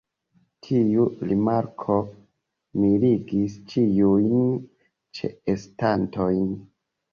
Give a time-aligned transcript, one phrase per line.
[0.67, 1.97] Tiu rimarko
[2.85, 4.35] mirigis ĉiujn
[5.21, 6.53] ĉeestantojn.